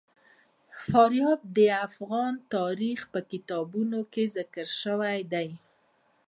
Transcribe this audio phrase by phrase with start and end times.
[0.89, 5.49] فاریاب د افغان تاریخ په کتابونو کې ذکر شوی دي.